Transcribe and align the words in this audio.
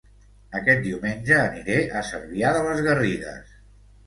Aquest 0.59 0.79
diumenge 0.85 1.37
aniré 1.41 1.77
a 2.01 2.01
Cervià 2.15 2.55
de 2.57 2.65
les 2.71 2.83
Garrigues 2.89 3.55